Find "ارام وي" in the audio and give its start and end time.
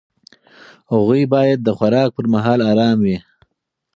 2.71-3.17